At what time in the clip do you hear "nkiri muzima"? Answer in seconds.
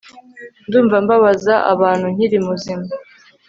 2.13-2.85